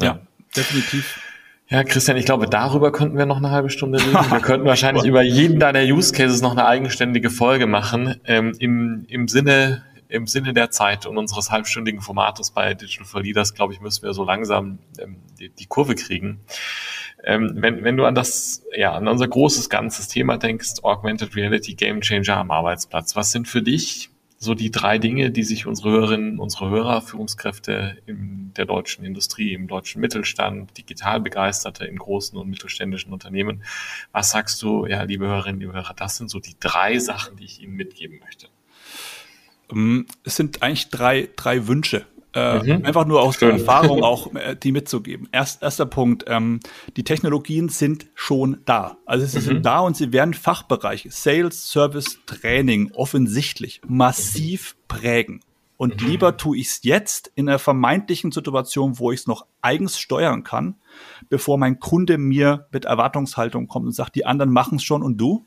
[0.00, 0.20] ja, ja
[0.56, 1.20] definitiv.
[1.68, 4.14] Ja, Christian, ich glaube, darüber könnten wir noch eine halbe Stunde reden.
[4.14, 8.20] Wir könnten wahrscheinlich über jeden deiner Use Cases noch eine eigenständige Folge machen.
[8.24, 13.22] Ähm, im, Im Sinne im Sinne der Zeit und unseres halbstündigen Formates bei Digital for
[13.22, 16.40] Leaders, glaube ich, müssen wir so langsam ähm, die, die, Kurve kriegen.
[17.24, 21.74] Ähm, wenn, wenn du an das, ja, an unser großes ganzes Thema denkst, Augmented Reality
[21.74, 25.90] Game Changer am Arbeitsplatz, was sind für dich so die drei Dinge, die sich unsere
[25.90, 32.38] Hörerinnen, unsere Hörer, Führungskräfte in der deutschen Industrie, im deutschen Mittelstand, digital Begeisterte in großen
[32.38, 33.62] und mittelständischen Unternehmen,
[34.12, 37.44] was sagst du, ja, liebe Hörerinnen, liebe Hörer, das sind so die drei Sachen, die
[37.44, 38.48] ich Ihnen mitgeben möchte?
[39.72, 42.06] Ähm, es sind eigentlich drei, drei Wünsche.
[42.36, 42.84] Äh, mhm.
[42.84, 43.48] Einfach nur aus Schön.
[43.48, 45.26] der Erfahrung auch äh, die mitzugeben.
[45.32, 46.60] Erst, erster Punkt, ähm,
[46.94, 48.98] die Technologien sind schon da.
[49.06, 49.42] Also sie mhm.
[49.42, 55.40] sind da und sie werden Fachbereiche, Sales, Service, Training offensichtlich massiv prägen.
[55.78, 56.08] Und mhm.
[56.08, 60.44] lieber tue ich es jetzt in einer vermeintlichen Situation, wo ich es noch eigens steuern
[60.44, 60.76] kann,
[61.30, 65.16] bevor mein Kunde mir mit Erwartungshaltung kommt und sagt, die anderen machen es schon und
[65.16, 65.45] du?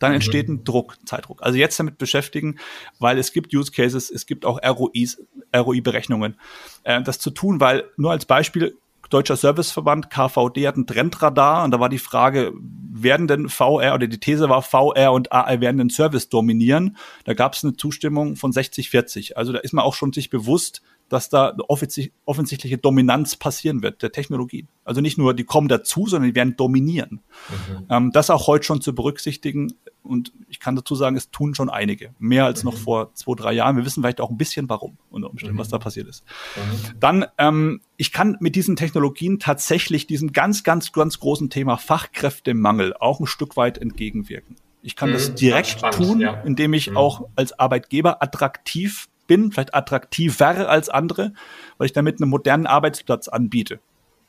[0.00, 0.16] Dann mhm.
[0.16, 1.42] entsteht ein Druck, Zeitdruck.
[1.42, 2.58] Also jetzt damit beschäftigen,
[2.98, 5.22] weil es gibt Use Cases, es gibt auch ROIs,
[5.54, 6.36] ROI-Berechnungen,
[6.82, 8.76] äh, das zu tun, weil nur als Beispiel,
[9.10, 14.06] Deutscher Serviceverband, KVD, hat ein Trendradar und da war die Frage, werden denn VR oder
[14.06, 16.96] die These war, VR und AR werden den Service dominieren?
[17.24, 19.34] Da gab es eine Zustimmung von 60-40.
[19.34, 24.00] Also da ist man auch schon sich bewusst, dass da eine offensichtliche Dominanz passieren wird
[24.00, 24.68] der Technologien.
[24.84, 27.20] Also nicht nur, die kommen dazu, sondern die werden dominieren.
[27.48, 27.86] Mhm.
[27.90, 29.74] Ähm, das auch heute schon zu berücksichtigen.
[30.04, 32.14] Und ich kann dazu sagen, es tun schon einige.
[32.20, 32.70] Mehr als mhm.
[32.70, 33.76] noch vor zwei, drei Jahren.
[33.76, 35.60] Wir wissen vielleicht auch ein bisschen warum, unter Umständen, mhm.
[35.60, 36.24] was da passiert ist.
[36.56, 37.00] Mhm.
[37.00, 42.94] Dann, ähm, ich kann mit diesen Technologien tatsächlich diesem ganz, ganz, ganz großen Thema Fachkräftemangel
[42.94, 44.56] auch ein Stück weit entgegenwirken.
[44.82, 45.34] Ich kann das mhm.
[45.34, 46.40] direkt tun, ja.
[46.42, 46.96] indem ich mhm.
[46.96, 51.32] auch als Arbeitgeber attraktiv bin, vielleicht attraktiver als andere,
[51.78, 53.78] weil ich damit einen modernen Arbeitsplatz anbiete.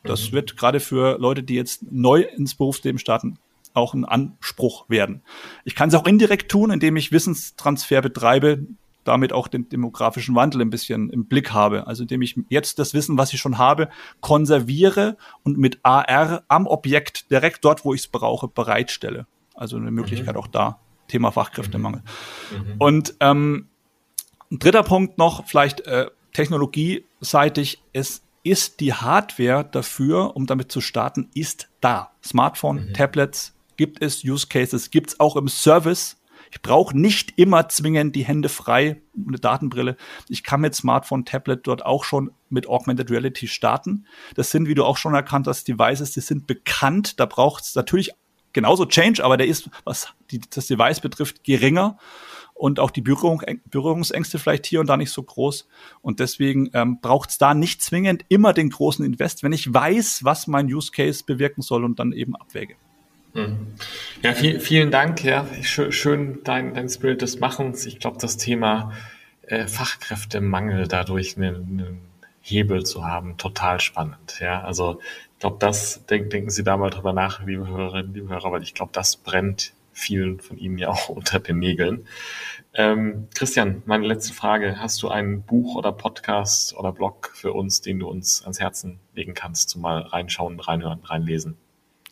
[0.03, 0.35] Das mhm.
[0.35, 3.39] wird gerade für Leute, die jetzt neu ins Berufsleben starten,
[3.73, 5.23] auch ein Anspruch werden.
[5.65, 8.67] Ich kann es auch indirekt tun, indem ich Wissenstransfer betreibe,
[9.03, 11.87] damit auch den demografischen Wandel ein bisschen im Blick habe.
[11.87, 16.67] Also indem ich jetzt das Wissen, was ich schon habe, konserviere und mit AR am
[16.67, 19.25] Objekt direkt dort, wo ich es brauche, bereitstelle.
[19.55, 20.41] Also eine Möglichkeit mhm.
[20.41, 20.79] auch da.
[21.07, 22.03] Thema Fachkräftemangel.
[22.51, 22.75] Mhm.
[22.77, 23.70] Und ähm,
[24.51, 30.81] ein dritter Punkt noch, vielleicht äh, technologieseitig, es ist die Hardware dafür, um damit zu
[30.81, 32.11] starten, ist da.
[32.23, 32.93] Smartphone, mhm.
[32.93, 36.17] Tablets, gibt es Use Cases, gibt es auch im Service.
[36.51, 39.95] Ich brauche nicht immer zwingend die Hände frei, eine Datenbrille.
[40.27, 44.05] Ich kann mit Smartphone, Tablet dort auch schon mit Augmented Reality starten.
[44.35, 47.19] Das sind, wie du auch schon erkannt hast, Devices, die sind bekannt.
[47.21, 48.11] Da braucht es natürlich
[48.51, 51.97] genauso Change, aber der ist, was die, das Device betrifft, geringer
[52.53, 55.67] und auch die Berührung, Berührungsängste vielleicht hier und da nicht so groß.
[56.01, 60.23] Und deswegen ähm, braucht es da nicht zwingend immer den großen Invest, wenn ich weiß,
[60.23, 62.75] was mein Use Case bewirken soll und dann eben abwäge.
[63.33, 63.67] Mhm.
[64.21, 65.23] Ja, viel, vielen Dank.
[65.23, 67.85] Ja, schön, dein, dein Spirit des Machens.
[67.85, 68.91] Ich glaube, das Thema
[69.43, 71.97] äh, Fachkräftemangel dadurch eine, eine
[72.41, 74.39] Hebel zu haben, total spannend.
[74.39, 74.99] Ja, also
[75.33, 78.63] ich glaube, das denk, denken Sie da mal drüber nach, liebe Hörerinnen, liebe Hörer, weil
[78.63, 82.05] ich glaube, das brennt vielen von Ihnen ja auch unter den Nägeln.
[82.73, 84.79] Ähm, Christian, meine letzte Frage.
[84.79, 88.99] Hast du ein Buch oder Podcast oder Blog für uns, den du uns ans Herzen
[89.13, 91.57] legen kannst, zum mal reinschauen, reinhören, reinlesen?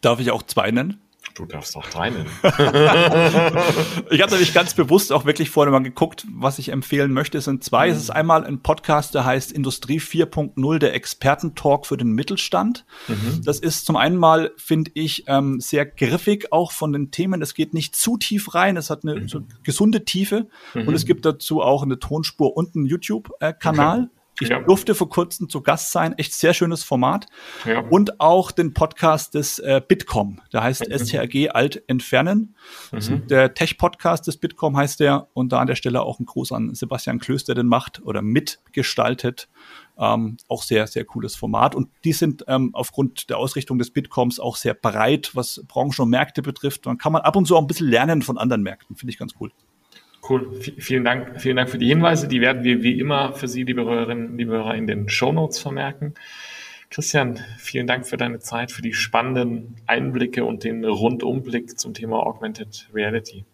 [0.02, 1.02] Darf ich auch zwei nennen?
[1.40, 2.30] Du darfst auch drei nennen.
[2.44, 7.38] ich habe nämlich ganz bewusst auch wirklich vorne mal geguckt, was ich empfehlen möchte.
[7.38, 7.88] Es sind zwei.
[7.88, 7.94] Mhm.
[7.94, 12.86] Es ist einmal ein Podcast, der heißt Industrie 4.0, der Expertentalk für den Mittelstand.
[13.08, 13.42] Mhm.
[13.46, 17.42] Das ist zum einen mal, finde ich, ähm, sehr griffig auch von den Themen.
[17.42, 18.76] Es geht nicht zu tief rein.
[18.76, 19.30] Es hat eine mhm.
[19.30, 20.50] so gesunde Tiefe.
[20.74, 20.94] Und mhm.
[20.94, 24.00] es gibt dazu auch eine Tonspur und einen YouTube-Kanal.
[24.00, 24.19] Okay.
[24.40, 24.62] Ich ja.
[24.62, 26.14] durfte vor kurzem zu Gast sein.
[26.18, 27.28] Echt sehr schönes Format.
[27.66, 27.80] Ja.
[27.80, 30.42] Und auch den Podcast des äh, Bitkom.
[30.54, 30.98] Der heißt mhm.
[30.98, 32.56] STRG Alt Entfernen.
[32.92, 33.28] Mhm.
[33.28, 35.28] Der Tech-Podcast des Bitkom heißt der.
[35.34, 38.22] Und da an der Stelle auch ein Gruß an Sebastian Klöß, der den macht oder
[38.22, 39.50] mitgestaltet.
[39.98, 41.76] Ähm, auch sehr, sehr cooles Format.
[41.76, 46.10] Und die sind ähm, aufgrund der Ausrichtung des Bitcoms auch sehr breit, was Branchen und
[46.10, 46.86] Märkte betrifft.
[46.86, 48.96] Dann kann man ab und zu auch ein bisschen lernen von anderen Märkten.
[48.96, 49.52] Finde ich ganz cool.
[50.30, 50.62] Cool.
[50.62, 52.28] V vielen Dank, vielen Dank für die Hinweise.
[52.28, 55.60] Die werden wir wie immer für Sie, liebe Hörerinnen, liebe Hörer, in den Show Notes
[55.60, 56.14] vermerken.
[56.92, 62.26] Christian, vielen Dank für deine Zeit, für die spannenden Einblicke und den Rundumblick zum Thema
[62.26, 63.46] Augmented Reality.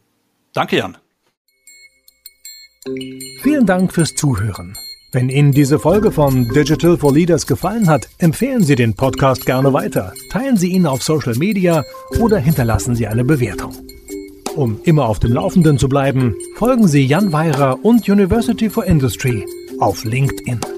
[0.53, 0.97] Danke, Jan.
[3.41, 4.73] Vielen Dank fürs Zuhören.
[5.11, 9.71] Wenn Ihnen diese Folge von Digital for Leaders gefallen hat, empfehlen Sie den Podcast gerne
[9.71, 11.83] weiter, teilen Sie ihn auf Social Media
[12.19, 13.73] oder hinterlassen Sie eine Bewertung.
[14.55, 19.45] Um immer auf dem Laufenden zu bleiben, folgen Sie Jan Weirer und University for Industry
[19.79, 20.74] auf LinkedIn.